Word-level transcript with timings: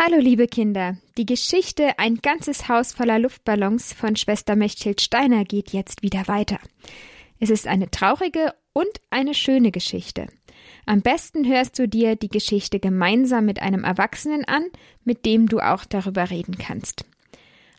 Hallo 0.00 0.18
liebe 0.18 0.46
Kinder, 0.46 0.96
die 1.16 1.26
Geschichte 1.26 1.98
Ein 1.98 2.18
ganzes 2.18 2.68
Haus 2.68 2.92
voller 2.92 3.18
Luftballons 3.18 3.92
von 3.92 4.14
Schwester 4.14 4.54
Mechthild 4.54 5.00
Steiner 5.00 5.44
geht 5.44 5.72
jetzt 5.72 6.04
wieder 6.04 6.28
weiter. 6.28 6.60
Es 7.40 7.50
ist 7.50 7.66
eine 7.66 7.90
traurige 7.90 8.54
und 8.72 8.86
eine 9.10 9.34
schöne 9.34 9.72
Geschichte. 9.72 10.28
Am 10.86 11.02
besten 11.02 11.44
hörst 11.48 11.80
du 11.80 11.88
dir 11.88 12.14
die 12.14 12.28
Geschichte 12.28 12.78
gemeinsam 12.78 13.44
mit 13.44 13.60
einem 13.60 13.82
Erwachsenen 13.82 14.44
an, 14.44 14.66
mit 15.02 15.26
dem 15.26 15.48
du 15.48 15.58
auch 15.58 15.84
darüber 15.84 16.30
reden 16.30 16.58
kannst. 16.58 17.04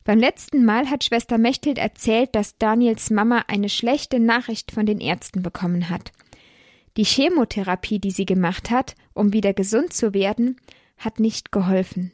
Beim 0.03 0.19
letzten 0.19 0.65
Mal 0.65 0.89
hat 0.89 1.05
Schwester 1.05 1.37
Mechthild 1.37 1.77
erzählt, 1.77 2.35
dass 2.35 2.57
Daniels 2.57 3.11
Mama 3.11 3.45
eine 3.47 3.69
schlechte 3.69 4.19
Nachricht 4.19 4.73
von 4.73 4.85
den 4.85 4.99
Ärzten 4.99 5.41
bekommen 5.41 5.89
hat. 5.89 6.11
Die 6.97 7.05
Chemotherapie, 7.05 7.99
die 7.99 8.11
sie 8.11 8.25
gemacht 8.25 8.71
hat, 8.71 8.95
um 9.13 9.31
wieder 9.31 9.53
gesund 9.53 9.93
zu 9.93 10.13
werden, 10.13 10.57
hat 10.99 11.19
nicht 11.19 11.51
geholfen. 11.51 12.11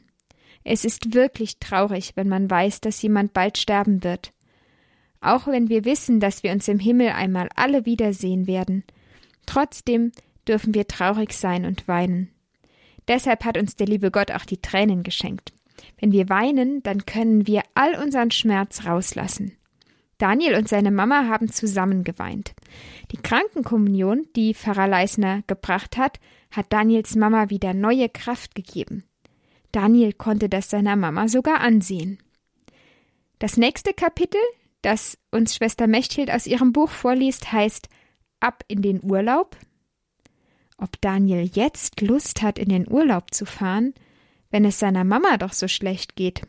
Es 0.64 0.84
ist 0.84 1.14
wirklich 1.14 1.58
traurig, 1.58 2.12
wenn 2.16 2.28
man 2.28 2.50
weiß, 2.50 2.80
dass 2.80 3.02
jemand 3.02 3.32
bald 3.32 3.58
sterben 3.58 4.02
wird. 4.02 4.32
Auch 5.20 5.46
wenn 5.46 5.68
wir 5.68 5.84
wissen, 5.84 6.20
dass 6.20 6.42
wir 6.42 6.52
uns 6.52 6.66
im 6.68 6.78
Himmel 6.78 7.10
einmal 7.10 7.48
alle 7.54 7.84
wiedersehen 7.84 8.46
werden, 8.46 8.84
trotzdem 9.44 10.12
dürfen 10.48 10.74
wir 10.74 10.86
traurig 10.86 11.32
sein 11.32 11.64
und 11.64 11.86
weinen. 11.88 12.30
Deshalb 13.08 13.44
hat 13.44 13.58
uns 13.58 13.76
der 13.76 13.86
liebe 13.86 14.10
Gott 14.10 14.32
auch 14.32 14.44
die 14.44 14.60
Tränen 14.60 15.02
geschenkt. 15.02 15.52
Wenn 16.00 16.12
wir 16.12 16.28
weinen, 16.28 16.82
dann 16.82 17.06
können 17.06 17.46
wir 17.46 17.62
all 17.74 17.94
unseren 18.02 18.30
Schmerz 18.30 18.84
rauslassen. 18.86 19.56
Daniel 20.18 20.54
und 20.54 20.68
seine 20.68 20.90
Mama 20.90 21.26
haben 21.28 21.50
zusammen 21.50 22.02
geweint. 22.02 22.54
Die 23.12 23.18
Krankenkommunion, 23.18 24.26
die 24.34 24.54
Pfarrer 24.54 24.88
Leisner 24.88 25.42
gebracht 25.46 25.96
hat, 25.96 26.20
hat 26.50 26.72
Daniels 26.72 27.16
Mama 27.16 27.50
wieder 27.50 27.74
neue 27.74 28.08
Kraft 28.08 28.54
gegeben. 28.54 29.04
Daniel 29.72 30.12
konnte 30.14 30.48
das 30.48 30.70
seiner 30.70 30.96
Mama 30.96 31.28
sogar 31.28 31.60
ansehen. 31.60 32.18
Das 33.38 33.58
nächste 33.58 33.92
Kapitel, 33.92 34.40
das 34.80 35.18
uns 35.30 35.54
Schwester 35.54 35.86
Mechthild 35.86 36.30
aus 36.30 36.46
ihrem 36.46 36.72
Buch 36.72 36.90
vorliest, 36.90 37.52
heißt 37.52 37.88
Ab 38.40 38.64
in 38.68 38.80
den 38.80 39.02
Urlaub. 39.02 39.56
Ob 40.78 41.00
Daniel 41.00 41.50
jetzt 41.52 42.00
Lust 42.00 42.42
hat, 42.42 42.58
in 42.58 42.68
den 42.68 42.90
Urlaub 42.90 43.34
zu 43.34 43.44
fahren, 43.44 43.92
wenn 44.50 44.64
es 44.64 44.78
seiner 44.78 45.04
Mama 45.04 45.36
doch 45.36 45.52
so 45.52 45.68
schlecht 45.68 46.16
geht. 46.16 46.42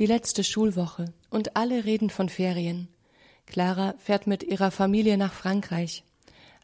Die 0.00 0.06
letzte 0.06 0.44
Schulwoche 0.44 1.12
und 1.28 1.58
alle 1.58 1.84
reden 1.84 2.08
von 2.08 2.30
Ferien. 2.30 2.88
Clara 3.44 3.92
fährt 3.98 4.26
mit 4.26 4.42
ihrer 4.42 4.70
Familie 4.70 5.18
nach 5.18 5.34
Frankreich. 5.34 6.04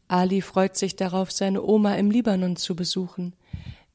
Ali 0.09 0.41
freut 0.41 0.79
sich 0.79 0.97
darauf, 0.97 1.31
seine 1.31 1.63
Oma 1.63 1.97
im 1.97 2.11
Libanon 2.11 2.57
zu 2.57 2.75
besuchen. 2.75 3.35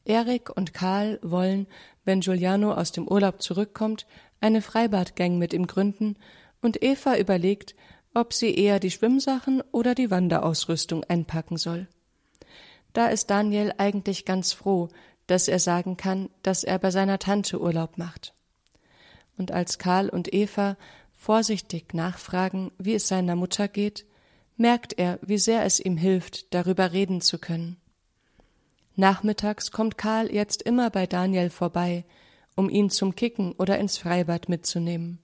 Erik 0.06 0.56
und 0.56 0.75
Karl 0.75 1.18
wollen, 1.24 1.66
wenn 2.06 2.19
Giuliano 2.19 2.72
aus 2.72 2.91
dem 2.91 3.07
Urlaub 3.07 3.41
zurückkommt, 3.41 4.06
eine 4.41 4.62
Freibadgang 4.62 5.40
mit 5.40 5.53
ihm 5.53 5.66
gründen 5.66 6.18
und 6.62 6.84
Eva 6.84 7.18
überlegt, 7.18 7.74
ob 8.13 8.34
sie 8.34 8.53
eher 8.53 8.80
die 8.80 8.91
Schwimmsachen 8.91 9.63
oder 9.72 9.96
die 9.96 10.12
Wanderausrüstung 10.12 11.03
einpacken 11.06 11.57
soll. 11.57 11.88
Da 12.94 13.07
ist 13.07 13.31
Daniel 13.31 13.74
eigentlich 13.80 14.24
ganz 14.25 14.53
froh, 14.53 14.90
dass 15.25 15.47
er 15.47 15.57
sagen 15.57 15.97
kann, 15.97 16.30
dass 16.44 16.63
er 16.63 16.78
bei 16.78 16.91
seiner 16.91 17.18
Tante 17.18 17.59
Urlaub 17.59 17.97
macht 17.97 18.35
und 19.38 19.52
als 19.52 19.78
Karl 19.78 20.09
und 20.09 20.34
Eva 20.34 20.78
vorsichtig 21.14 21.94
nachfragen, 21.94 22.72
wie 22.78 22.96
es 22.96 23.08
seiner 23.08 23.36
Mutter 23.36 23.68
geht, 23.68 24.06
merkt 24.58 24.97
er, 24.97 25.19
wie 25.22 25.38
sehr 25.38 25.66
es 25.66 25.80
ihm 25.80 25.97
hilft, 25.97 26.53
darüber 26.53 26.92
reden 26.92 27.22
zu 27.22 27.40
können. 27.40 27.78
Nachmittags 28.96 29.72
kommt 29.72 29.97
Karl 29.97 30.31
jetzt 30.31 30.62
immer 30.62 30.90
bei 30.90 31.08
Daniel 31.08 31.50
vorbei, 31.50 32.06
um 32.56 32.69
ihn 32.69 32.90
zum 32.90 33.16
Kicken 33.16 33.53
oder 33.53 33.80
ins 33.80 33.97
Freibad 33.97 34.50
mitzunehmen. 34.50 35.19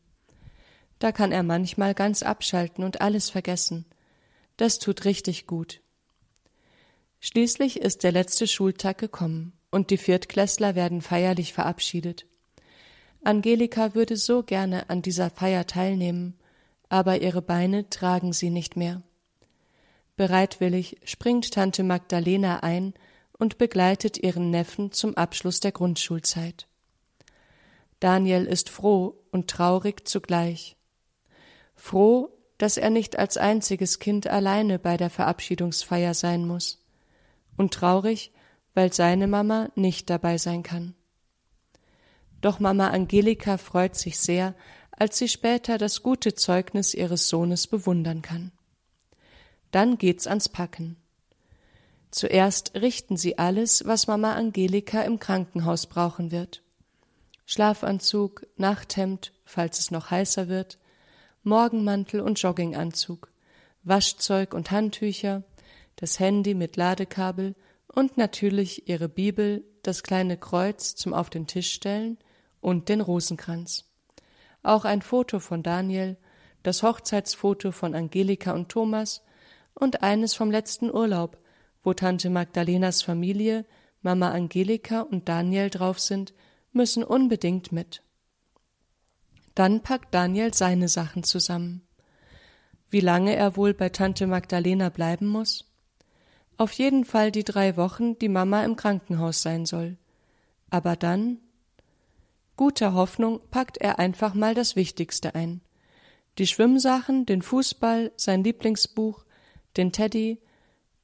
Da 1.00 1.12
kann 1.12 1.32
er 1.32 1.44
manchmal 1.44 1.94
ganz 1.94 2.24
abschalten 2.24 2.84
und 2.84 3.02
alles 3.02 3.30
vergessen. 3.30 3.86
Das 4.56 4.80
tut 4.80 5.06
richtig 5.06 5.46
gut. 5.46 5.82
Schließlich 7.20 7.80
ist 7.80 8.04
der 8.04 8.12
letzte 8.12 8.48
Schultag 8.48 8.98
gekommen 8.98 9.54
und 9.70 9.90
die 9.90 9.98
Viertklässler 9.98 10.76
werden 10.76 11.02
feierlich 11.02 11.54
verabschiedet. 11.54 12.26
Angelika 13.24 13.96
würde 13.96 14.18
so 14.18 14.44
gerne 14.44 14.90
an 14.90 15.02
dieser 15.02 15.30
Feier 15.30 15.68
teilnehmen, 15.68 16.38
aber 16.90 17.22
ihre 17.22 17.42
Beine 17.42 17.90
tragen 17.90 18.34
sie 18.34 18.50
nicht 18.50 18.78
mehr. 18.78 19.02
Bereitwillig 20.16 20.98
springt 21.04 21.54
Tante 21.54 21.84
Magdalena 21.84 22.62
ein 22.62 22.94
und 23.38 23.58
begleitet 23.58 24.18
ihren 24.18 24.50
Neffen 24.50 24.92
zum 24.92 25.16
Abschluss 25.16 25.60
der 25.60 25.72
Grundschulzeit. 25.72 26.68
Daniel 28.00 28.46
ist 28.46 28.70
froh 28.70 29.24
und 29.32 29.50
traurig 29.50 30.08
zugleich. 30.08 30.76
Froh, 31.76 32.30
dass 32.58 32.78
er 32.78 32.90
nicht 32.90 33.20
als 33.20 33.38
einziges 33.38 34.00
Kind 34.00 34.28
alleine 34.28 34.80
bei 34.80 34.98
der 34.98 35.10
Verabschiedungsfeier 35.10 36.14
sein 36.14 36.48
muss, 36.48 36.84
und 37.56 37.74
traurig, 37.74 38.32
weil 38.74 38.94
seine 38.94 39.28
Mama 39.28 39.70
nicht 39.76 40.10
dabei 40.10 40.38
sein 40.38 40.64
kann. 40.64 40.96
Doch 42.48 42.62
Mama 42.62 42.92
Angelika 42.92 43.58
freut 43.58 43.98
sich 43.98 44.18
sehr, 44.18 44.56
als 44.92 45.18
sie 45.18 45.28
später 45.28 45.78
das 45.78 46.02
gute 46.02 46.34
Zeugnis 46.34 46.94
ihres 46.94 47.28
Sohnes 47.28 47.68
bewundern 47.68 48.22
kann. 48.22 48.54
Dann 49.72 49.98
geht's 49.98 50.28
ans 50.28 50.48
Packen. 50.48 50.96
Zuerst 52.10 52.74
richten 52.74 53.18
sie 53.18 53.38
alles, 53.38 53.86
was 53.86 54.08
Mama 54.08 54.36
Angelika 54.36 55.02
im 55.02 55.20
Krankenhaus 55.20 55.88
brauchen 55.88 56.32
wird. 56.32 56.64
Schlafanzug, 57.46 58.48
Nachthemd, 58.56 59.34
falls 59.44 59.80
es 59.80 59.92
noch 59.92 60.10
heißer 60.10 60.48
wird, 60.48 60.80
Morgenmantel 61.44 62.22
und 62.22 62.42
Jogginganzug, 62.42 63.30
Waschzeug 63.84 64.54
und 64.54 64.72
Handtücher, 64.72 65.44
das 65.98 66.18
Handy 66.22 66.54
mit 66.54 66.78
Ladekabel 66.78 67.56
und 67.94 68.16
natürlich 68.16 68.88
ihre 68.88 69.10
Bibel, 69.10 69.66
das 69.84 70.02
kleine 70.02 70.38
Kreuz 70.38 70.96
zum 70.96 71.14
auf 71.14 71.30
den 71.30 71.46
Tisch 71.46 71.74
stellen 71.74 72.18
und 72.62 72.90
den 72.90 73.02
Rosenkranz. 73.02 73.86
Auch 74.64 74.86
ein 74.86 75.02
Foto 75.02 75.40
von 75.40 75.64
Daniel, 75.64 76.18
das 76.64 76.84
Hochzeitsfoto 76.84 77.72
von 77.72 77.96
Angelika 77.96 78.52
und 78.52 78.70
Thomas 78.70 79.24
und 79.74 80.04
eines 80.04 80.34
vom 80.34 80.52
letzten 80.52 80.92
Urlaub, 80.92 81.38
wo 81.84 81.94
Tante 81.94 82.30
Magdalenas 82.30 83.02
Familie, 83.02 83.66
Mama 84.02 84.32
Angelika 84.32 85.02
und 85.02 85.30
Daniel 85.30 85.70
drauf 85.70 86.00
sind, 86.00 86.34
müssen 86.74 87.04
unbedingt 87.04 87.72
mit. 87.72 88.04
Dann 89.56 89.82
packt 89.82 90.14
Daniel 90.14 90.54
seine 90.54 90.88
Sachen 90.88 91.24
zusammen. 91.24 91.82
Wie 92.90 93.00
lange 93.00 93.36
er 93.36 93.58
wohl 93.58 93.74
bei 93.74 93.90
Tante 93.90 94.28
Magdalena 94.28 94.90
bleiben 94.90 95.28
muss? 95.28 95.66
Auf 96.58 96.72
jeden 96.74 97.06
Fall 97.06 97.32
die 97.32 97.44
drei 97.44 97.78
Wochen, 97.78 98.18
die 98.20 98.30
Mama 98.30 98.64
im 98.64 98.76
Krankenhaus 98.76 99.42
sein 99.42 99.66
soll. 99.66 99.98
Aber 100.70 100.96
dann 100.96 101.40
Guter 102.58 102.94
Hoffnung 102.94 103.40
packt 103.52 103.78
er 103.78 104.00
einfach 104.00 104.34
mal 104.34 104.56
das 104.56 104.76
Wichtigste 104.76 105.36
ein. 105.36 105.62
Die 106.40 106.48
Schwimmsachen, 106.48 107.26
den 107.28 107.44
Fußball, 107.44 108.12
sein 108.16 108.44
Lieblingsbuch, 108.44 109.26
den 109.78 109.92
Teddy, 109.92 110.40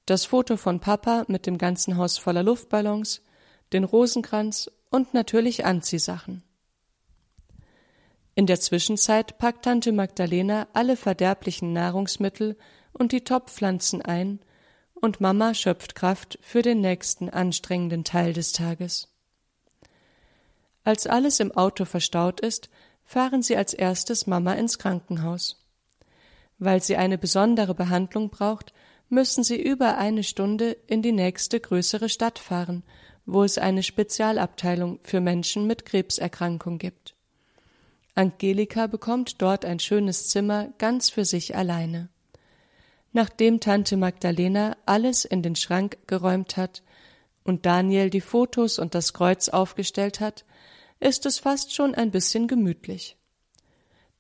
das 0.08 0.26
Foto 0.26 0.58
von 0.58 0.80
Papa 0.80 1.26
mit 1.28 1.46
dem 1.46 1.60
ganzen 1.60 1.98
Haus 1.98 2.18
voller 2.18 2.44
Luftballons, 2.44 3.22
den 3.72 3.84
Rosenkranz 3.84 4.70
und 4.90 5.14
natürlich 5.14 5.64
Anziehsachen. 5.64 6.44
In 8.36 8.48
der 8.48 8.60
Zwischenzeit 8.60 9.38
packt 9.38 9.66
Tante 9.66 9.92
Magdalena 9.92 10.68
alle 10.74 10.98
verderblichen 10.98 11.72
Nahrungsmittel 11.72 12.58
und 12.94 13.12
die 13.12 13.24
Topfpflanzen 13.24 14.02
ein, 14.02 14.40
und 14.96 15.20
Mama 15.20 15.54
schöpft 15.54 15.96
Kraft 15.96 16.40
für 16.42 16.62
den 16.62 16.80
nächsten 16.80 17.30
anstrengenden 17.30 18.04
Teil 18.04 18.34
des 18.34 18.54
Tages. 18.54 19.13
Als 20.84 21.08
alles 21.08 21.40
im 21.40 21.52
Auto 21.52 21.86
verstaut 21.86 22.42
ist, 22.42 22.70
fahren 23.06 23.42
sie 23.42 23.56
als 23.56 23.74
erstes 23.74 24.28
Mama 24.28 24.54
ins 24.54 24.80
Krankenhaus. 24.80 25.64
Weil 26.60 26.82
sie 26.82 26.98
eine 26.98 27.18
besondere 27.18 27.76
Behandlung 27.76 28.30
braucht, 28.30 28.74
müssen 29.10 29.44
sie 29.44 29.62
über 29.62 29.98
eine 29.98 30.24
Stunde 30.24 30.78
in 30.88 31.02
die 31.02 31.12
nächste 31.12 31.60
größere 31.60 32.10
Stadt 32.10 32.40
fahren, 32.40 32.84
wo 33.26 33.44
es 33.44 33.58
eine 33.58 33.84
Spezialabteilung 33.84 35.00
für 35.04 35.22
Menschen 35.22 35.68
mit 35.68 35.86
Krebserkrankung 35.86 36.78
gibt. 36.78 37.16
Angelika 38.16 38.88
bekommt 38.88 39.42
dort 39.42 39.66
ein 39.66 39.80
schönes 39.80 40.30
Zimmer 40.30 40.70
ganz 40.78 41.10
für 41.10 41.26
sich 41.26 41.56
alleine. 41.56 42.10
Nachdem 43.12 43.60
Tante 43.60 43.98
Magdalena 43.98 44.76
alles 44.86 45.26
in 45.26 45.42
den 45.42 45.56
Schrank 45.56 45.98
geräumt 46.08 46.58
hat 46.58 46.84
und 47.44 47.66
Daniel 47.66 48.10
die 48.10 48.22
Fotos 48.22 48.80
und 48.80 48.96
das 48.96 49.14
Kreuz 49.14 49.50
aufgestellt 49.50 50.20
hat, 50.20 50.46
ist 51.04 51.26
es 51.26 51.40
fast 51.40 51.74
schon 51.74 51.96
ein 51.96 52.12
bisschen 52.12 52.48
gemütlich. 52.48 53.18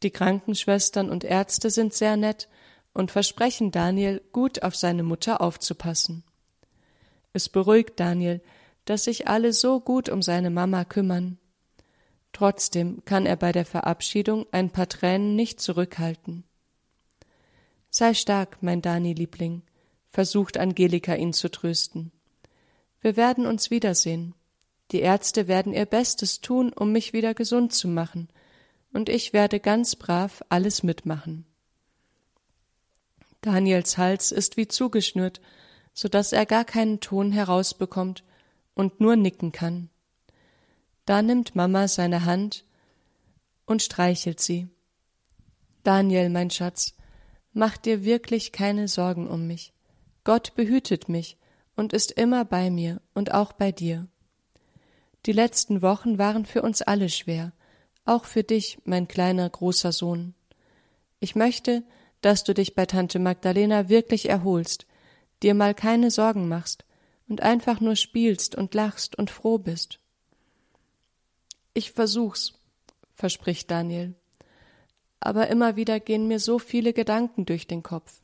Die 0.03 0.11
Krankenschwestern 0.11 1.09
und 1.09 1.23
Ärzte 1.23 1.69
sind 1.69 1.93
sehr 1.93 2.17
nett 2.17 2.49
und 2.93 3.11
versprechen 3.11 3.71
Daniel, 3.71 4.21
gut 4.31 4.63
auf 4.63 4.75
seine 4.75 5.03
Mutter 5.03 5.41
aufzupassen. 5.41 6.23
Es 7.31 7.49
beruhigt 7.49 7.99
Daniel, 7.99 8.41
dass 8.85 9.05
sich 9.05 9.27
alle 9.27 9.53
so 9.53 9.79
gut 9.79 10.09
um 10.09 10.21
seine 10.21 10.49
Mama 10.49 10.85
kümmern. 10.85 11.39
Trotzdem 12.33 13.05
kann 13.05 13.25
er 13.25 13.37
bei 13.37 13.51
der 13.51 13.65
Verabschiedung 13.65 14.45
ein 14.51 14.69
paar 14.69 14.89
Tränen 14.89 15.35
nicht 15.35 15.61
zurückhalten. 15.61 16.43
Sei 17.89 18.13
stark, 18.13 18.57
mein 18.61 18.81
Dani-Liebling, 18.81 19.61
versucht 20.05 20.57
Angelika 20.57 21.15
ihn 21.15 21.33
zu 21.33 21.49
trösten. 21.49 22.11
Wir 23.01 23.15
werden 23.15 23.45
uns 23.45 23.71
wiedersehen. 23.71 24.33
Die 24.93 25.01
Ärzte 25.01 25.49
werden 25.49 25.73
ihr 25.73 25.85
Bestes 25.85 26.39
tun, 26.39 26.71
um 26.71 26.93
mich 26.93 27.11
wieder 27.11 27.33
gesund 27.33 27.73
zu 27.73 27.89
machen, 27.89 28.29
und 28.93 29.09
ich 29.09 29.33
werde 29.33 29.59
ganz 29.59 29.95
brav 29.95 30.43
alles 30.49 30.83
mitmachen. 30.83 31.45
Daniels 33.41 33.97
Hals 33.97 34.31
ist 34.31 34.55
wie 34.55 34.67
zugeschnürt, 34.67 35.41
so 35.93 36.07
dass 36.07 36.31
er 36.31 36.45
gar 36.45 36.63
keinen 36.63 37.01
Ton 37.01 37.33
herausbekommt 37.33 38.23
und 38.73 39.01
nur 39.01 39.17
nicken 39.17 39.51
kann. 39.51 39.89
Da 41.05 41.21
nimmt 41.21 41.55
Mama 41.55 41.89
seine 41.89 42.23
Hand 42.23 42.63
und 43.65 43.81
streichelt 43.81 44.39
sie. 44.39 44.69
Daniel, 45.83 46.29
mein 46.29 46.49
Schatz, 46.49 46.93
Mach 47.53 47.77
dir 47.77 48.03
wirklich 48.03 48.51
keine 48.51 48.87
Sorgen 48.87 49.27
um 49.27 49.45
mich. 49.45 49.73
Gott 50.23 50.55
behütet 50.55 51.07
mich 51.07 51.37
und 51.75 51.93
ist 51.93 52.11
immer 52.11 52.45
bei 52.45 52.71
mir 52.71 52.99
und 53.13 53.31
auch 53.31 53.53
bei 53.53 53.71
dir. 53.71 54.07
Die 55.25 55.31
letzten 55.31 55.81
Wochen 55.81 56.17
waren 56.17 56.45
für 56.45 56.61
uns 56.61 56.81
alle 56.81 57.09
schwer, 57.09 57.53
auch 58.05 58.25
für 58.25 58.43
dich, 58.43 58.79
mein 58.85 59.07
kleiner 59.07 59.49
großer 59.49 59.91
Sohn. 59.91 60.33
Ich 61.19 61.35
möchte, 61.35 61.83
dass 62.21 62.43
du 62.43 62.53
dich 62.53 62.75
bei 62.75 62.85
Tante 62.85 63.19
Magdalena 63.19 63.89
wirklich 63.89 64.29
erholst, 64.29 64.85
dir 65.41 65.53
mal 65.53 65.73
keine 65.73 66.11
Sorgen 66.11 66.47
machst 66.47 66.85
und 67.27 67.41
einfach 67.41 67.79
nur 67.79 67.95
spielst 67.95 68.55
und 68.55 68.73
lachst 68.73 69.17
und 69.17 69.31
froh 69.31 69.57
bist. 69.57 69.99
Ich 71.73 71.91
versuch's, 71.91 72.53
verspricht 73.13 73.71
Daniel 73.71 74.15
aber 75.23 75.47
immer 75.47 75.77
wieder 75.77 76.01
gehen 76.01 76.27
mir 76.27 76.39
so 76.39 76.59
viele 76.59 76.91
Gedanken 76.91 77.45
durch 77.45 77.65
den 77.65 77.81
Kopf. 77.81 78.21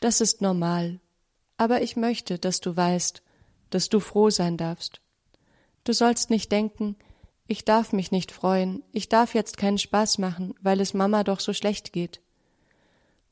Das 0.00 0.22
ist 0.22 0.40
normal, 0.40 1.00
aber 1.58 1.82
ich 1.82 1.96
möchte, 1.96 2.38
dass 2.38 2.60
du 2.60 2.74
weißt, 2.74 3.22
dass 3.68 3.90
du 3.90 4.00
froh 4.00 4.30
sein 4.30 4.56
darfst. 4.56 5.02
Du 5.84 5.92
sollst 5.92 6.30
nicht 6.30 6.50
denken, 6.50 6.96
ich 7.46 7.64
darf 7.66 7.92
mich 7.92 8.10
nicht 8.10 8.32
freuen, 8.32 8.82
ich 8.92 9.10
darf 9.10 9.34
jetzt 9.34 9.58
keinen 9.58 9.78
Spaß 9.78 10.18
machen, 10.18 10.54
weil 10.62 10.80
es 10.80 10.94
Mama 10.94 11.24
doch 11.24 11.40
so 11.40 11.52
schlecht 11.52 11.92
geht. 11.92 12.22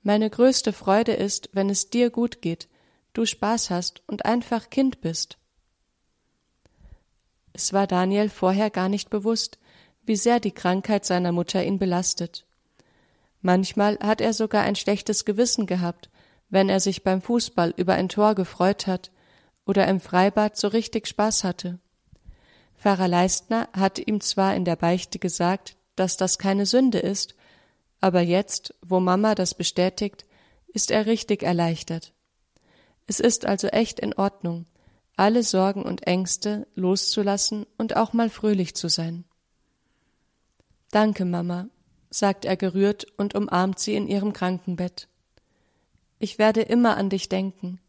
Meine 0.03 0.29
größte 0.29 0.73
Freude 0.73 1.13
ist, 1.13 1.49
wenn 1.53 1.71
es 1.71 1.89
dir 1.89 2.11
gut 2.11 2.43
geht, 2.43 2.69
du 3.15 3.25
Spaß 3.25 3.71
hast 3.71 4.03
und 4.07 4.27
einfach 4.27 4.69
Kind 4.69 5.01
bist. 5.01 5.39
Es 7.55 7.73
war 7.73 7.87
Daniel 7.87 8.29
vorher 8.29 8.69
gar 8.69 8.89
nicht 8.89 9.09
bewusst, 9.09 9.59
wie 10.05 10.17
sehr 10.17 10.41
die 10.41 10.53
Krankheit 10.53 11.05
seiner 11.05 11.33
Mutter 11.33 11.65
ihn 11.65 11.79
belastet. 11.79 12.45
Manchmal 13.41 13.99
hat 14.01 14.21
er 14.21 14.33
sogar 14.33 14.63
ein 14.63 14.77
schlechtes 14.77 15.25
Gewissen 15.25 15.67
gehabt, 15.67 16.11
wenn 16.51 16.69
er 16.69 16.81
sich 16.81 17.03
beim 17.03 17.23
Fußball 17.23 17.73
über 17.77 17.95
ein 17.95 18.09
Tor 18.09 18.35
gefreut 18.35 18.87
hat 18.87 19.11
oder 19.65 19.87
im 19.89 20.01
Freibad 20.01 20.57
so 20.57 20.69
richtig 20.69 21.07
Spaß 21.07 21.45
hatte. 21.45 21.79
Pfarrer 22.83 23.07
Leistner 23.07 23.69
hat 23.73 24.01
ihm 24.01 24.21
zwar 24.21 24.57
in 24.57 24.65
der 24.65 24.75
Beichte 24.75 25.21
gesagt, 25.21 25.77
dass 25.95 26.17
das 26.17 26.37
keine 26.37 26.67
Sünde 26.67 26.99
ist, 26.99 27.37
aber 28.01 28.23
jetzt, 28.23 28.75
wo 28.85 28.99
Mama 28.99 29.37
das 29.37 29.55
bestätigt, 29.55 30.25
ist 30.67 30.91
er 30.91 31.07
richtig 31.07 31.45
erleichtert. 31.45 32.13
Es 33.07 33.21
ist 33.21 33.47
also 33.47 33.69
echt 33.69 34.01
in 34.01 34.15
Ordnung, 34.15 34.67
alle 35.17 35.45
Sorgen 35.45 35.85
und 35.85 36.09
Ängste 36.09 36.67
loszulassen 36.75 37.67
und 37.79 37.95
auch 37.95 38.15
mal 38.15 38.29
fröhlich 38.29 38.75
zu 38.75 38.89
sein. 38.89 39.27
Danke, 40.91 41.25
Mama, 41.25 41.69
sagt 42.11 42.45
er 42.45 42.57
gerührt 42.57 43.07
und 43.17 43.37
umarmt 43.37 43.79
sie 43.79 43.95
in 43.95 44.09
ihrem 44.09 44.33
Krankenbett. 44.33 45.07
Ich 46.19 46.37
werde 46.37 46.63
immer 46.63 46.97
an 46.97 47.11
dich 47.11 47.29
denken. 47.29 47.81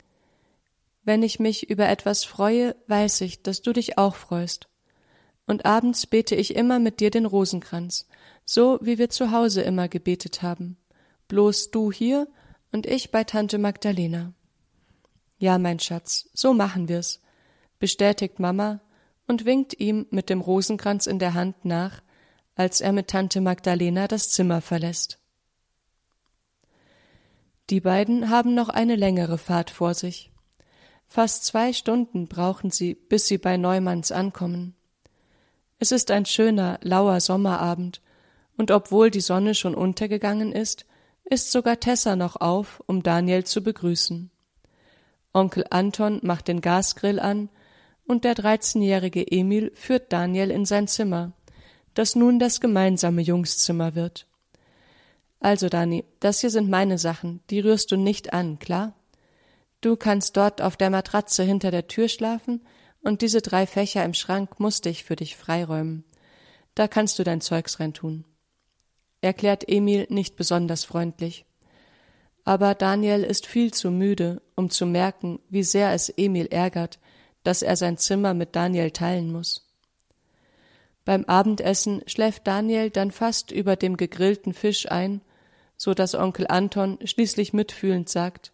Wenn 1.04 1.24
ich 1.24 1.40
mich 1.40 1.68
über 1.68 1.90
etwas 1.90 2.24
freue, 2.24 2.76
weiß 2.86 3.22
ich, 3.22 3.42
dass 3.42 3.64
du 3.64 3.74
dich 3.74 3.98
auch 3.98 4.14
freust. 4.14 4.70
Und 5.46 5.66
abends 5.66 6.08
bete 6.08 6.36
ich 6.36 6.56
immer 6.56 6.80
mit 6.80 7.00
dir 7.00 7.12
den 7.12 7.26
Rosenkranz, 7.26 8.08
so 8.46 8.80
wie 8.82 8.98
wir 8.98 9.10
zu 9.10 9.32
Hause 9.32 9.62
immer 9.62 9.88
gebetet 9.88 10.42
haben. 10.42 10.78
Bloß 11.28 11.72
du 11.72 11.92
hier 11.92 12.28
und 12.72 12.86
ich 12.86 13.12
bei 13.12 13.24
Tante 13.24 13.58
Magdalena. 13.58 14.34
Ja, 15.38 15.58
mein 15.58 15.80
Schatz, 15.80 16.30
so 16.34 16.54
machen 16.54 16.88
wir's, 16.88 17.20
bestätigt 17.80 18.40
Mama 18.40 18.82
und 19.28 19.46
winkt 19.46 19.80
ihm 19.80 20.06
mit 20.10 20.30
dem 20.30 20.42
Rosenkranz 20.42 21.08
in 21.08 21.20
der 21.20 21.34
Hand 21.34 21.66
nach, 21.66 22.02
als 22.56 22.82
er 22.82 22.94
mit 22.94 23.10
Tante 23.10 23.42
Magdalena 23.42 24.08
das 24.08 24.30
Zimmer 24.30 24.62
verlässt. 24.62 25.20
Die 27.70 27.80
beiden 27.80 28.30
haben 28.30 28.54
noch 28.54 28.70
eine 28.70 28.96
längere 28.96 29.38
Fahrt 29.38 29.70
vor 29.70 29.94
sich. 29.94 30.32
Fast 31.08 31.46
zwei 31.46 31.74
Stunden 31.74 32.28
brauchen 32.28 32.72
sie, 32.72 32.96
bis 32.96 33.28
sie 33.28 33.38
bei 33.38 33.58
Neumanns 33.58 34.12
ankommen. 34.12 34.76
Es 35.84 35.92
ist 35.92 36.12
ein 36.12 36.26
schöner, 36.26 36.80
lauer 36.82 37.20
Sommerabend, 37.20 38.00
und 38.56 38.72
obwohl 38.72 39.12
die 39.12 39.20
Sonne 39.20 39.54
schon 39.54 39.76
untergegangen 39.76 40.54
ist, 40.54 40.86
ist 41.26 41.52
sogar 41.52 41.78
Tessa 41.78 42.16
noch 42.16 42.38
auf, 42.38 42.82
um 42.88 43.04
Daniel 43.04 43.44
zu 43.44 43.62
begrüßen. 43.62 44.32
Onkel 45.34 45.66
Anton 45.72 46.22
macht 46.24 46.48
den 46.48 46.62
Gasgrill 46.62 47.20
an, 47.20 47.50
und 48.06 48.24
der 48.24 48.34
dreizehnjährige 48.34 49.30
Emil 49.30 49.74
führt 49.76 50.14
Daniel 50.14 50.52
in 50.52 50.64
sein 50.64 50.88
Zimmer 50.88 51.34
das 51.96 52.16
nun 52.16 52.40
das 52.40 52.62
gemeinsame 52.62 53.22
Jungszimmer 53.22 53.94
wird. 53.94 54.26
Also, 55.42 55.68
Dani, 55.68 56.06
das 56.22 56.40
hier 56.40 56.50
sind 56.50 56.70
meine 56.70 56.98
Sachen, 56.98 57.42
die 57.50 57.60
rührst 57.60 57.92
du 57.92 57.98
nicht 57.98 58.32
an, 58.32 58.58
klar? 58.58 58.94
Du 59.82 59.98
kannst 59.98 60.38
dort 60.38 60.62
auf 60.62 60.78
der 60.78 60.90
Matratze 60.90 61.44
hinter 61.44 61.72
der 61.72 61.90
Tür 61.90 62.08
schlafen 62.08 62.62
und 63.04 63.22
diese 63.22 63.42
drei 63.42 63.68
Fächer 63.68 64.04
im 64.04 64.14
Schrank 64.14 64.60
musste 64.60 64.90
ich 64.90 65.04
für 65.04 65.16
dich 65.16 65.36
freiräumen. 65.36 66.06
Da 66.74 66.88
kannst 66.88 67.20
du 67.20 67.24
dein 67.24 67.42
Zeugs 67.42 67.80
reintun. 67.80 68.26
Erklärt 69.22 69.68
Emil 69.70 70.08
nicht 70.10 70.36
besonders 70.36 70.86
freundlich. 70.86 71.46
Aber 72.46 72.76
Daniel 72.76 73.24
ist 73.24 73.46
viel 73.46 73.74
zu 73.74 73.92
müde, 73.92 74.42
um 74.56 74.70
zu 74.70 74.86
merken, 74.86 75.40
wie 75.50 75.64
sehr 75.64 75.94
es 75.94 76.10
Emil 76.10 76.48
ärgert, 76.48 77.00
dass 77.44 77.62
er 77.62 77.76
sein 77.76 77.98
Zimmer 77.98 78.34
mit 78.34 78.56
Daniel 78.56 78.92
teilen 78.92 79.32
muss. 79.32 79.70
Beim 81.06 81.26
Abendessen 81.26 82.02
schläft 82.06 82.48
Daniel 82.48 82.90
dann 82.90 83.12
fast 83.12 83.52
über 83.52 83.76
dem 83.76 83.98
gegrillten 83.98 84.54
Fisch 84.54 84.90
ein, 84.90 85.22
so 85.76 85.94
dass 85.94 86.16
Onkel 86.16 86.48
Anton 86.48 86.98
schließlich 87.04 87.52
mitfühlend 87.52 88.08
sagt 88.08 88.54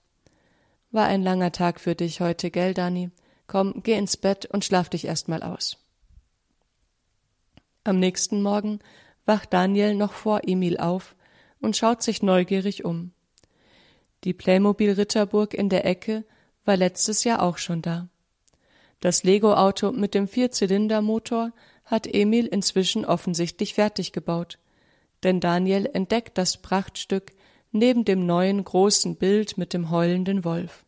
War 0.91 1.05
ein 1.05 1.21
langer 1.21 1.51
Tag 1.51 1.79
für 1.79 1.93
dich 1.93 2.21
heute, 2.21 2.49
gell, 2.49 2.73
Dani? 2.73 3.11
Komm, 3.49 3.81
geh 3.81 3.97
ins 3.97 4.15
Bett 4.15 4.45
und 4.45 4.63
schlaf 4.63 4.89
dich 4.89 5.05
erst 5.05 5.27
mal 5.27 5.41
aus. 5.41 5.77
Am 7.83 7.99
nächsten 7.99 8.43
Morgen 8.43 8.77
wacht 9.25 9.51
Daniel 9.53 9.95
noch 9.95 10.13
vor 10.13 10.41
Emil 10.45 10.77
auf 10.77 11.15
und 11.59 11.75
schaut 11.75 12.03
sich 12.03 12.21
neugierig 12.21 12.85
um. 12.85 13.11
Die 14.23 14.33
Playmobil 14.33 14.91
Ritterburg 14.91 15.55
in 15.55 15.67
der 15.67 15.83
Ecke 15.83 16.25
war 16.63 16.77
letztes 16.77 17.23
Jahr 17.23 17.41
auch 17.41 17.57
schon 17.57 17.81
da. 17.81 18.07
Das 18.99 19.23
Lego-Auto 19.23 19.93
mit 19.93 20.13
dem 20.13 20.27
Vierzylindermotor 20.27 21.51
hat 21.85 22.05
Emil 22.05 22.45
inzwischen 22.45 23.03
offensichtlich 23.03 23.73
fertig 23.73 24.11
gebaut, 24.11 24.59
denn 25.23 25.39
Daniel 25.39 25.89
entdeckt 25.91 26.37
das 26.37 26.57
Prachtstück 26.57 27.31
neben 27.71 28.05
dem 28.05 28.27
neuen 28.27 28.63
großen 28.63 29.15
Bild 29.15 29.57
mit 29.57 29.73
dem 29.73 29.89
heulenden 29.89 30.45
Wolf. 30.45 30.85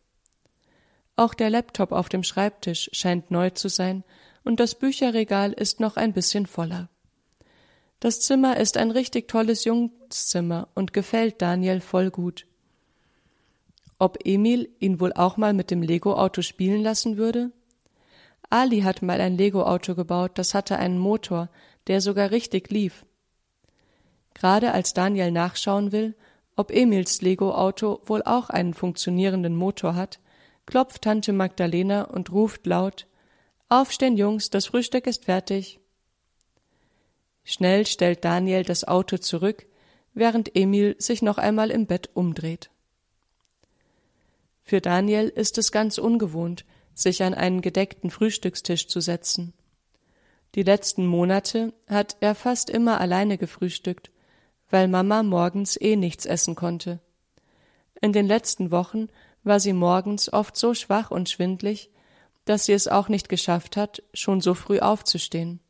Auch 1.16 1.34
der 1.34 1.50
Laptop 1.50 1.92
auf 1.92 2.08
dem 2.08 2.22
Schreibtisch 2.22 2.88
scheint 2.92 3.30
neu 3.30 3.50
zu 3.50 3.68
sein 3.68 4.04
und 4.44 4.60
das 4.60 4.74
Bücherregal 4.74 5.52
ist 5.52 5.80
noch 5.80 5.96
ein 5.96 6.12
bisschen 6.12 6.46
voller. 6.46 6.88
Das 8.00 8.20
Zimmer 8.20 8.56
ist 8.56 8.76
ein 8.76 8.90
richtig 8.90 9.28
tolles 9.28 9.64
Jungszimmer 9.64 10.68
und 10.74 10.92
gefällt 10.92 11.40
Daniel 11.40 11.80
voll 11.80 12.10
gut. 12.10 12.46
Ob 13.98 14.18
Emil 14.24 14.68
ihn 14.80 14.98
wohl 14.98 15.12
auch 15.12 15.36
mal 15.36 15.52
mit 15.52 15.70
dem 15.70 15.82
Lego-Auto 15.82 16.42
spielen 16.42 16.82
lassen 16.82 17.16
würde? 17.16 17.52
Ali 18.50 18.80
hat 18.80 19.02
mal 19.02 19.20
ein 19.20 19.38
Lego-Auto 19.38 19.94
gebaut, 19.94 20.32
das 20.34 20.54
hatte 20.54 20.78
einen 20.78 20.98
Motor, 20.98 21.48
der 21.86 22.00
sogar 22.00 22.32
richtig 22.32 22.70
lief. 22.70 23.06
Gerade 24.34 24.72
als 24.72 24.94
Daniel 24.94 25.30
nachschauen 25.30 25.92
will, 25.92 26.16
ob 26.56 26.72
Emils 26.72 27.22
Lego-Auto 27.22 28.00
wohl 28.06 28.22
auch 28.24 28.50
einen 28.50 28.74
funktionierenden 28.74 29.54
Motor 29.54 29.94
hat, 29.94 30.18
klopft 30.66 31.02
Tante 31.02 31.32
Magdalena 31.32 32.02
und 32.02 32.30
ruft 32.32 32.66
laut 32.66 33.06
Aufstehen, 33.72 34.18
Jungs, 34.18 34.50
das 34.50 34.66
Frühstück 34.66 35.06
ist 35.06 35.24
fertig. 35.24 35.80
Schnell 37.42 37.86
stellt 37.86 38.22
Daniel 38.22 38.64
das 38.64 38.86
Auto 38.86 39.16
zurück, 39.16 39.64
während 40.12 40.54
Emil 40.54 40.94
sich 40.98 41.22
noch 41.22 41.38
einmal 41.38 41.70
im 41.70 41.86
Bett 41.86 42.10
umdreht. 42.12 42.70
Für 44.62 44.82
Daniel 44.82 45.28
ist 45.28 45.56
es 45.56 45.72
ganz 45.72 45.96
ungewohnt, 45.96 46.66
sich 46.92 47.22
an 47.22 47.32
einen 47.32 47.62
gedeckten 47.62 48.10
Frühstückstisch 48.10 48.88
zu 48.88 49.00
setzen. 49.00 49.54
Die 50.54 50.64
letzten 50.64 51.06
Monate 51.06 51.72
hat 51.88 52.18
er 52.20 52.34
fast 52.34 52.68
immer 52.68 53.00
alleine 53.00 53.38
gefrühstückt, 53.38 54.10
weil 54.68 54.86
Mama 54.86 55.22
morgens 55.22 55.80
eh 55.80 55.96
nichts 55.96 56.26
essen 56.26 56.56
konnte. 56.56 57.00
In 58.02 58.12
den 58.12 58.26
letzten 58.26 58.70
Wochen 58.70 59.08
war 59.44 59.60
sie 59.60 59.72
morgens 59.72 60.32
oft 60.32 60.56
so 60.56 60.74
schwach 60.74 61.10
und 61.10 61.28
schwindlig, 61.28 61.90
dass 62.44 62.66
sie 62.66 62.72
es 62.72 62.88
auch 62.88 63.08
nicht 63.08 63.28
geschafft 63.28 63.76
hat, 63.76 64.02
schon 64.14 64.40
so 64.40 64.54
früh 64.54 64.80
aufzustehen. 64.80 65.60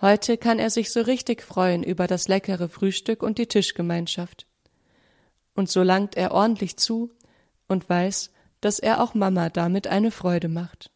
Heute 0.00 0.36
kann 0.36 0.58
er 0.58 0.70
sich 0.70 0.90
so 0.90 1.00
richtig 1.00 1.42
freuen 1.42 1.82
über 1.82 2.06
das 2.06 2.28
leckere 2.28 2.68
Frühstück 2.68 3.22
und 3.22 3.38
die 3.38 3.46
Tischgemeinschaft. 3.46 4.46
Und 5.54 5.70
so 5.70 5.82
langt 5.82 6.16
er 6.16 6.32
ordentlich 6.32 6.76
zu 6.76 7.10
und 7.68 7.88
weiß, 7.88 8.32
dass 8.60 8.78
er 8.78 9.02
auch 9.02 9.14
Mama 9.14 9.48
damit 9.48 9.86
eine 9.86 10.10
Freude 10.10 10.48
macht. 10.48 10.90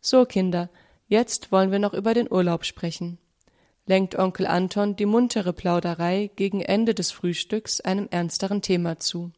So, 0.00 0.24
Kinder, 0.24 0.70
jetzt 1.08 1.50
wollen 1.50 1.72
wir 1.72 1.80
noch 1.80 1.94
über 1.94 2.14
den 2.14 2.30
Urlaub 2.30 2.64
sprechen, 2.64 3.18
lenkt 3.86 4.16
Onkel 4.16 4.46
Anton 4.46 4.94
die 4.94 5.06
muntere 5.06 5.52
Plauderei 5.52 6.30
gegen 6.36 6.60
Ende 6.60 6.94
des 6.94 7.10
Frühstücks 7.10 7.80
einem 7.80 8.06
ernsteren 8.08 8.62
Thema 8.62 8.98
zu. 9.00 9.32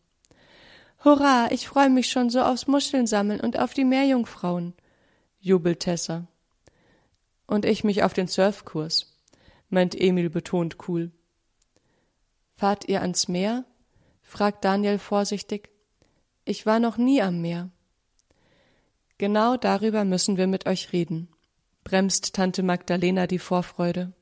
Hurra, 1.04 1.48
ich 1.52 1.68
freue 1.68 1.90
mich 1.90 2.10
schon 2.10 2.28
so 2.28 2.42
aufs 2.42 2.66
Muscheln 2.66 3.06
sammeln 3.06 3.40
und 3.40 3.58
auf 3.58 3.72
die 3.72 3.84
Meerjungfrauen, 3.84 4.74
jubelt 5.38 5.80
Tessa. 5.80 6.26
Und 7.46 7.64
ich 7.64 7.84
mich 7.84 8.02
auf 8.02 8.14
den 8.14 8.26
Surfkurs, 8.26 9.16
meint 9.68 9.98
Emil 9.98 10.28
betont 10.28 10.76
cool. 10.88 11.12
Fahrt 12.56 12.88
ihr 12.88 13.00
ans 13.02 13.28
Meer? 13.28 13.64
fragt 14.22 14.64
Daniel 14.64 14.98
vorsichtig. 14.98 15.70
Ich 16.44 16.66
war 16.66 16.80
noch 16.80 16.96
nie 16.96 17.22
am 17.22 17.40
Meer. 17.40 17.70
Genau 19.18 19.56
darüber 19.56 20.04
müssen 20.04 20.36
wir 20.36 20.46
mit 20.46 20.66
euch 20.66 20.92
reden, 20.92 21.28
bremst 21.84 22.34
Tante 22.34 22.62
Magdalena 22.62 23.26
die 23.26 23.38
Vorfreude. 23.38 24.12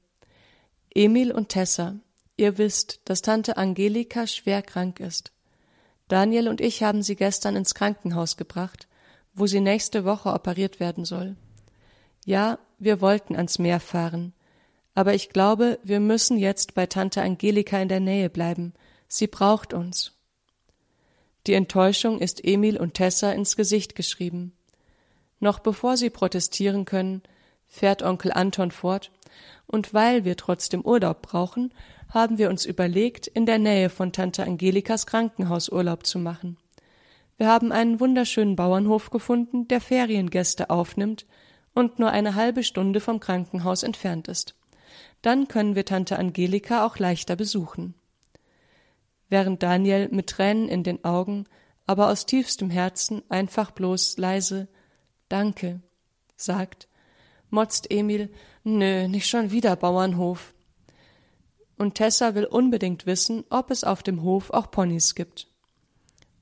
Emil 0.95 1.33
und 1.33 1.49
Tessa, 1.49 1.97
ihr 2.37 2.59
wisst, 2.59 3.01
dass 3.07 3.23
Tante 3.23 3.57
Angelika 3.57 4.27
schwer 4.27 4.63
krank 4.63 5.01
ist. 5.01 5.33
Daniel 6.09 6.49
und 6.49 6.61
ich 6.61 6.83
haben 6.83 7.03
sie 7.03 7.17
gestern 7.17 7.57
ins 7.57 7.75
Krankenhaus 7.75 8.37
gebracht, 8.37 8.87
wo 9.35 9.47
sie 9.47 9.61
nächste 9.61 10.05
Woche 10.05 10.33
operiert 10.33 10.81
werden 10.81 11.05
soll. 11.05 11.37
Ja, 12.25 12.59
wir 12.79 13.01
wollten 13.01 13.37
ans 13.37 13.59
Meer 13.59 13.81
fahren, 13.81 14.33
aber 14.95 15.15
ich 15.15 15.31
glaube, 15.31 15.79
wir 15.83 16.01
müssen 16.01 16.39
jetzt 16.39 16.75
bei 16.75 16.87
Tante 16.87 17.23
Angelika 17.23 17.79
in 17.81 17.89
der 17.89 18.01
Nähe 18.01 18.31
bleiben. 18.31 18.73
Sie 19.09 19.27
braucht 19.27 19.75
uns. 19.75 20.13
Die 21.47 21.55
Enttäuschung 21.55 22.19
ist 22.19 22.45
Emil 22.45 22.77
und 22.79 22.95
Tessa 22.95 23.31
ins 23.33 23.57
Gesicht 23.57 23.95
geschrieben. 23.95 24.53
Noch 25.39 25.59
bevor 25.59 25.97
sie 25.97 26.11
protestieren 26.11 26.87
können, 26.87 27.23
fährt 27.69 28.03
Onkel 28.03 28.33
Anton 28.33 28.71
fort, 28.71 29.11
und 29.67 29.95
weil 29.95 30.25
wir 30.25 30.37
trotzdem 30.37 30.83
Urlaub 30.83 31.23
brauchen, 31.23 31.73
haben 32.09 32.39
wir 32.39 32.51
uns 32.51 32.65
überlegt, 32.65 33.27
in 33.27 33.47
der 33.47 33.59
Nähe 33.59 33.91
von 33.91 34.13
Tante 34.13 34.45
Angelikas 34.45 35.07
Krankenhaus 35.07 35.69
Urlaub 35.69 36.07
zu 36.07 36.19
machen. 36.19 36.57
Wir 37.37 37.49
haben 37.49 37.73
einen 37.73 38.01
wunderschönen 38.01 38.57
Bauernhof 38.57 39.11
gefunden, 39.11 39.69
der 39.69 39.81
Feriengäste 39.81 40.71
aufnimmt 40.71 41.27
und 41.75 41.99
nur 41.99 42.11
eine 42.11 42.35
halbe 42.35 42.63
Stunde 42.63 43.01
vom 43.01 43.21
Krankenhaus 43.21 43.83
entfernt 43.83 44.29
ist. 44.29 44.55
Dann 45.21 45.49
können 45.49 45.75
wir 45.75 45.85
Tante 45.85 46.19
Angelika 46.19 46.87
auch 46.87 46.99
leichter 46.99 47.37
besuchen. 47.37 47.95
Während 49.29 49.63
Daniel 49.63 50.09
mit 50.11 50.29
Tränen 50.29 50.69
in 50.69 50.85
den 50.85 51.05
Augen, 51.05 51.45
aber 51.87 52.09
aus 52.09 52.27
tiefstem 52.27 52.71
Herzen 52.71 53.23
einfach 53.29 53.71
bloß 53.73 54.17
leise 54.17 54.69
Danke 55.29 55.81
sagt, 56.37 56.89
motzt 57.51 57.91
Emil, 57.91 58.31
nö, 58.65 59.09
nicht 59.09 59.29
schon 59.29 59.51
wieder 59.51 59.77
Bauernhof 59.77 60.55
und 61.77 61.95
Tessa 61.95 62.35
will 62.35 62.45
unbedingt 62.45 63.07
wissen, 63.07 63.45
ob 63.51 63.71
es 63.71 63.85
auf 63.85 64.03
dem 64.03 64.23
Hof 64.23 64.51
auch 64.51 64.71
Ponys 64.71 65.15
gibt. 65.15 65.49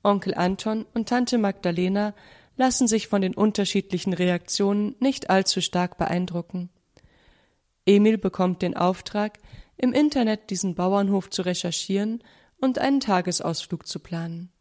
Onkel 0.03 0.33
Anton 0.35 0.85
und 0.93 1.09
Tante 1.09 1.37
Magdalena 1.37 2.13
lassen 2.57 2.87
sich 2.87 3.07
von 3.07 3.21
den 3.21 3.33
unterschiedlichen 3.33 4.13
Reaktionen 4.13 4.95
nicht 4.99 5.29
allzu 5.29 5.61
stark 5.61 5.97
beeindrucken. 5.97 6.69
Emil 7.85 8.17
bekommt 8.17 8.61
den 8.61 8.77
Auftrag, 8.77 9.39
im 9.77 9.91
Internet 9.91 10.49
diesen 10.51 10.73
Bauernhof 10.73 11.29
zu 11.29 11.41
recherchieren 11.41 12.23
und 12.61 12.79
einen 12.79 13.01
Tagesausflug 13.01 13.85
zu 13.85 13.99
planen. 13.99 14.51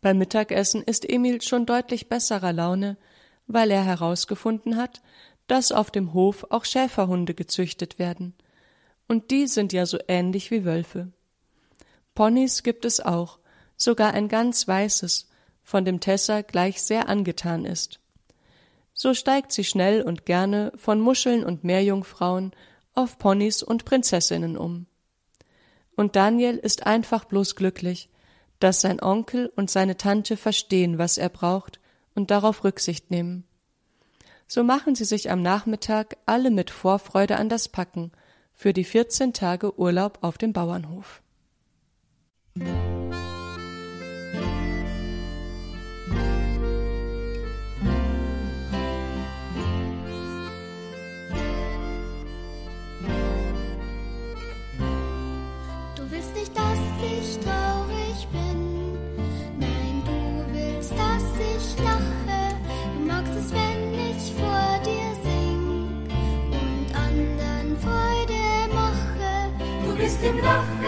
Beim 0.00 0.18
Mittagessen 0.18 0.82
ist 0.82 1.08
Emil 1.08 1.40
schon 1.40 1.64
deutlich 1.64 2.08
besserer 2.08 2.52
Laune, 2.52 2.96
weil 3.52 3.70
er 3.70 3.84
herausgefunden 3.84 4.76
hat, 4.76 5.02
dass 5.46 5.72
auf 5.72 5.90
dem 5.90 6.12
Hof 6.12 6.46
auch 6.50 6.64
Schäferhunde 6.64 7.34
gezüchtet 7.34 7.98
werden– 7.98 8.34
und 9.12 9.30
die 9.30 9.46
sind 9.46 9.74
ja 9.74 9.84
so 9.84 9.98
ähnlich 10.08 10.50
wie 10.50 10.64
Wölfe. 10.64 11.12
Ponys 12.14 12.62
gibt 12.62 12.86
es 12.86 12.98
auch, 12.98 13.40
sogar 13.76 14.14
ein 14.14 14.28
ganz 14.28 14.66
weißes, 14.66 15.28
von 15.62 15.84
dem 15.84 16.00
Tessa 16.00 16.40
gleich 16.40 16.82
sehr 16.82 17.10
angetan 17.10 17.66
ist. 17.66 18.00
So 18.94 19.12
steigt 19.12 19.52
sie 19.52 19.64
schnell 19.64 20.00
und 20.00 20.24
gerne 20.24 20.72
von 20.76 20.98
Muscheln 20.98 21.44
und 21.44 21.62
Meerjungfrauen 21.62 22.52
auf 22.94 23.18
Ponys 23.18 23.62
und 23.62 23.84
Prinzessinnen 23.84 24.56
um. 24.56 24.86
Und 25.94 26.16
Daniel 26.16 26.56
ist 26.56 26.86
einfach 26.86 27.26
bloß 27.26 27.54
glücklich, 27.54 28.08
dass 28.60 28.80
sein 28.80 29.02
Onkel 29.02 29.52
und 29.56 29.70
seine 29.70 29.98
Tante 29.98 30.38
verstehen, 30.38 30.96
was 30.96 31.18
er 31.18 31.28
braucht 31.28 31.80
und 32.14 32.30
darauf 32.30 32.64
Rücksicht 32.64 33.10
nehmen. 33.10 33.44
So 34.46 34.62
machen 34.62 34.94
sie 34.94 35.04
sich 35.04 35.30
am 35.30 35.42
Nachmittag 35.42 36.16
alle 36.26 36.50
mit 36.50 36.70
Vorfreude 36.70 37.36
an 37.36 37.48
das 37.48 37.68
Packen 37.68 38.12
für 38.52 38.72
die 38.72 38.84
14 38.84 39.32
Tage 39.32 39.78
Urlaub 39.78 40.18
auf 40.20 40.38
dem 40.38 40.52
Bauernhof. 40.52 41.22
im 70.22 70.38
Lachen 70.38 70.86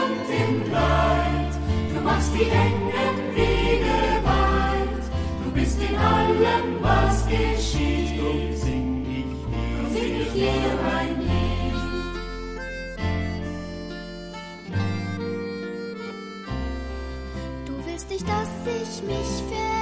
und 0.00 0.28
im 0.30 0.70
Leid. 0.70 1.52
Du 1.94 2.00
machst 2.00 2.32
die 2.34 2.50
engen 2.50 3.34
Wege 3.34 3.96
weit. 4.22 5.04
Du 5.44 5.50
bist 5.52 5.78
in 5.80 5.96
allem, 5.96 6.82
was 6.82 7.26
geschieht. 7.26 8.20
Drum 8.20 8.54
sing 8.54 9.06
ich 9.10 9.38
dir, 9.46 9.62
Drum 9.76 9.92
sing 9.92 10.20
ich 10.20 10.32
dir 10.32 10.50
ein 10.98 11.20
Lied. 11.20 11.74
Du 17.66 17.72
willst 17.86 18.10
nicht, 18.10 18.26
dass 18.28 18.48
ich 18.66 19.02
mich 19.02 19.42
verändere. 19.48 19.73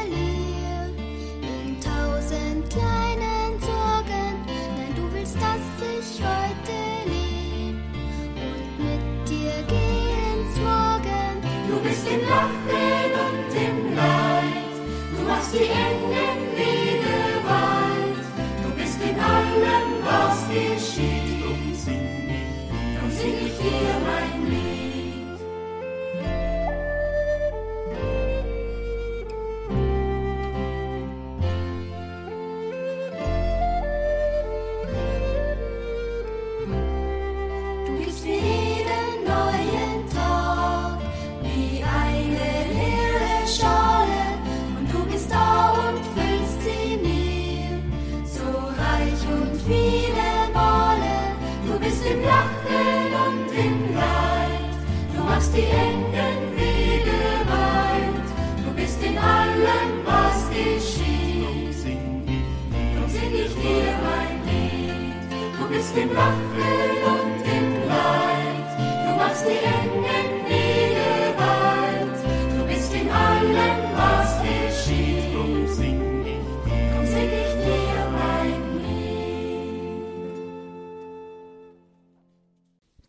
Die 15.53 15.69
engen 15.69 16.41
Wege 16.57 17.19
weit. 17.45 18.25
Du 18.63 18.71
bist 18.79 18.99
in 19.03 19.19
allem, 19.21 19.89
was 20.03 20.41
geschieht. 20.49 21.43
Drum 21.45 21.75
sing 21.75 22.09
sing 23.19 23.37
ich 23.47 23.57
dir 23.59 23.95
mein 24.07 24.22
bist 65.83 65.97
im 65.97 66.15
Lachen 66.15 66.37
und 67.05 67.47
im 67.47 67.89
Leid, 67.89 68.79
du 68.79 69.17
machst 69.17 69.45
die 69.47 69.59
engen 69.65 70.32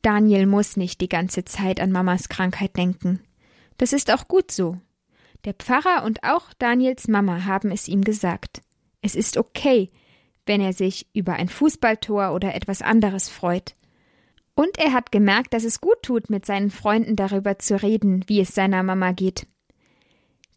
Daniel 0.04 0.46
muss 0.46 0.78
nicht 0.78 1.02
die 1.02 1.10
ganze 1.10 1.46
Zeit 1.46 1.80
an 1.80 1.92
Mamas 1.92 2.30
Krankheit 2.30 2.78
denken. 2.78 3.22
Das 3.78 3.94
ist 3.94 4.12
auch 4.12 4.28
gut 4.28 4.52
so. 4.52 4.78
Der 5.46 5.54
Pfarrer 5.54 6.04
und 6.06 6.24
auch 6.24 6.54
Daniels 6.60 7.08
Mama 7.08 7.46
haben 7.46 7.72
es 7.72 7.88
ihm 7.88 8.04
gesagt. 8.04 8.62
Es 9.02 9.16
ist 9.16 9.38
okay, 9.38 9.90
wenn 10.46 10.62
er 10.62 10.74
sich 10.74 11.08
über 11.14 11.34
ein 11.34 11.50
Fußballtor 11.50 12.34
oder 12.34 12.54
etwas 12.54 12.82
anderes 12.82 13.30
freut. 13.30 13.76
Und 14.56 14.78
er 14.78 14.94
hat 14.94 15.12
gemerkt, 15.12 15.54
dass 15.54 15.64
es 15.64 15.82
gut 15.82 16.04
tut, 16.04 16.30
mit 16.30 16.46
seinen 16.46 16.70
Freunden 16.70 17.16
darüber 17.16 17.58
zu 17.58 17.82
reden, 17.82 18.24
wie 18.28 18.42
es 18.42 18.54
seiner 18.54 18.84
Mama 18.84 19.14
geht. 19.14 19.48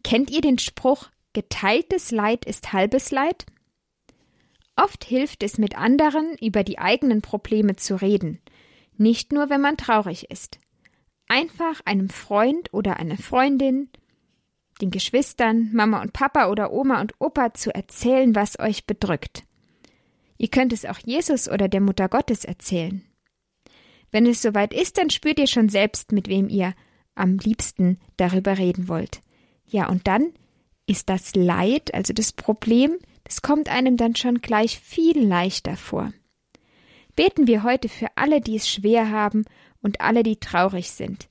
Kennt 0.03 0.29
ihr 0.29 0.41
den 0.41 0.59
Spruch 0.59 1.09
Geteiltes 1.33 2.11
Leid 2.11 2.45
ist 2.45 2.73
halbes 2.73 3.11
Leid? 3.11 3.45
Oft 4.75 5.05
hilft 5.05 5.43
es, 5.43 5.57
mit 5.57 5.77
anderen 5.77 6.35
über 6.41 6.63
die 6.63 6.79
eigenen 6.79 7.21
Probleme 7.21 7.75
zu 7.75 7.95
reden, 7.95 8.39
nicht 8.99 9.31
nur, 9.31 9.49
wenn 9.49 9.61
man 9.61 9.77
traurig 9.77 10.29
ist. 10.29 10.59
Einfach 11.27 11.81
einem 11.85 12.09
Freund 12.09 12.73
oder 12.73 12.97
einer 12.97 13.17
Freundin, 13.17 13.89
den 14.81 14.91
Geschwistern, 14.91 15.71
Mama 15.73 16.01
und 16.01 16.13
Papa 16.13 16.49
oder 16.49 16.71
Oma 16.71 17.01
und 17.01 17.13
Opa 17.19 17.53
zu 17.53 17.73
erzählen, 17.73 18.35
was 18.35 18.59
euch 18.59 18.85
bedrückt. 18.85 19.43
Ihr 20.37 20.49
könnt 20.49 20.71
es 20.71 20.85
auch 20.85 20.99
Jesus 21.03 21.49
oder 21.49 21.67
der 21.67 21.81
Mutter 21.81 22.09
Gottes 22.09 22.45
erzählen. 22.45 23.03
Wenn 24.11 24.25
es 24.25 24.41
soweit 24.41 24.73
ist, 24.73 24.97
dann 24.97 25.09
spürt 25.09 25.39
ihr 25.39 25.47
schon 25.47 25.69
selbst, 25.69 26.11
mit 26.11 26.27
wem 26.27 26.47
ihr 26.47 26.73
am 27.15 27.37
liebsten 27.37 27.99
darüber 28.17 28.57
reden 28.57 28.87
wollt. 28.87 29.21
Ja, 29.65 29.89
und 29.89 30.07
dann 30.07 30.33
ist 30.85 31.09
das 31.09 31.35
Leid, 31.35 31.93
also 31.93 32.13
das 32.13 32.31
Problem, 32.31 32.97
das 33.23 33.41
kommt 33.41 33.69
einem 33.69 33.97
dann 33.97 34.15
schon 34.15 34.39
gleich 34.39 34.79
viel 34.79 35.19
leichter 35.19 35.75
vor. 35.75 36.13
Beten 37.17 37.47
wir 37.47 37.63
heute 37.63 37.89
für 37.89 38.07
alle, 38.15 38.41
die 38.41 38.55
es 38.55 38.69
schwer 38.69 39.09
haben 39.09 39.43
und 39.81 40.01
alle, 40.01 40.21
die 40.21 40.39
traurig 40.39 40.91
sind, 40.91 41.27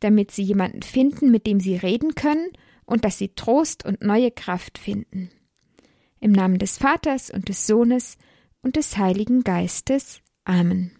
damit 0.00 0.30
sie 0.30 0.42
jemanden 0.42 0.82
finden, 0.82 1.30
mit 1.30 1.46
dem 1.46 1.60
sie 1.60 1.76
reden 1.76 2.14
können 2.14 2.50
und 2.84 3.06
dass 3.06 3.16
sie 3.16 3.30
Trost 3.30 3.86
und 3.86 4.02
neue 4.02 4.30
Kraft 4.30 4.76
finden. 4.76 5.30
Im 6.20 6.30
Namen 6.30 6.58
des 6.58 6.76
Vaters 6.76 7.30
und 7.30 7.48
des 7.48 7.66
Sohnes 7.66 8.18
und 8.60 8.76
des 8.76 8.98
Heiligen 8.98 9.44
Geistes. 9.44 10.20
Amen. 10.44 10.92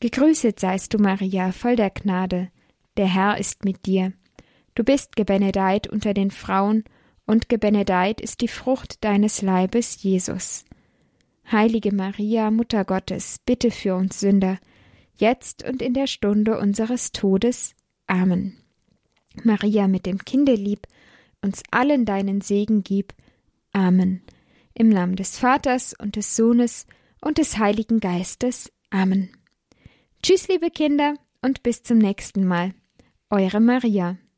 Gegrüßet 0.00 0.60
seist 0.60 0.92
du, 0.92 0.98
Maria, 0.98 1.52
voll 1.52 1.76
der 1.76 1.90
Gnade. 1.90 2.50
Der 2.98 3.06
Herr 3.06 3.38
ist 3.38 3.64
mit 3.64 3.86
dir. 3.86 4.12
Du 4.74 4.84
bist 4.84 5.16
gebenedeit 5.16 5.88
unter 5.88 6.12
den 6.12 6.30
Frauen, 6.30 6.84
und 7.26 7.48
gebenedeit 7.48 8.20
ist 8.20 8.42
die 8.42 8.48
Frucht 8.48 9.02
deines 9.02 9.40
Leibes, 9.40 10.02
Jesus. 10.02 10.66
Heilige 11.50 11.94
Maria, 11.94 12.50
Mutter 12.50 12.84
Gottes, 12.84 13.38
bitte 13.44 13.70
für 13.70 13.94
uns 13.94 14.20
Sünder, 14.20 14.58
jetzt 15.16 15.62
und 15.62 15.82
in 15.82 15.94
der 15.94 16.06
Stunde 16.06 16.58
unseres 16.58 17.12
Todes. 17.12 17.74
Amen. 18.06 18.56
Maria 19.42 19.88
mit 19.88 20.06
dem 20.06 20.18
Kinde 20.18 20.54
lieb, 20.54 20.86
uns 21.42 21.62
allen 21.70 22.04
deinen 22.04 22.40
Segen 22.40 22.82
gib. 22.82 23.12
Amen. 23.72 24.22
Im 24.74 24.88
Namen 24.88 25.16
des 25.16 25.38
Vaters 25.38 25.94
und 25.98 26.16
des 26.16 26.36
Sohnes 26.36 26.86
und 27.20 27.38
des 27.38 27.58
Heiligen 27.58 28.00
Geistes. 28.00 28.72
Amen. 28.90 29.30
Tschüss, 30.22 30.48
liebe 30.48 30.70
Kinder, 30.70 31.14
und 31.42 31.62
bis 31.62 31.82
zum 31.82 31.98
nächsten 31.98 32.46
Mal. 32.46 32.74
Eure 33.28 33.60
Maria. 33.60 34.16